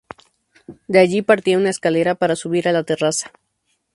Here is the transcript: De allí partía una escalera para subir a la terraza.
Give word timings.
De 0.87 0.97
allí 0.97 1.21
partía 1.21 1.59
una 1.59 1.69
escalera 1.69 2.15
para 2.15 2.35
subir 2.35 2.67
a 2.67 2.71
la 2.71 2.83
terraza. 2.83 3.29